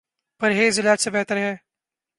پرہیز 0.39 0.79
علاج 0.79 1.01
سے 1.01 1.09
بہتر 1.09 1.37
ہے۔ 1.37 1.55